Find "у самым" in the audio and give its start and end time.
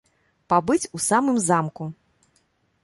0.99-1.37